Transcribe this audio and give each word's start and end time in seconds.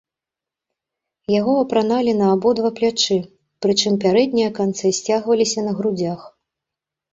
Яго 1.39 1.53
апраналі 1.63 2.15
на 2.21 2.25
абодва 2.37 2.71
плячы, 2.81 3.19
прычым 3.67 4.01
пярэднія 4.07 4.49
канцы 4.59 4.95
сцягваліся 5.03 5.59
на 5.71 5.79
грудзях. 5.83 6.19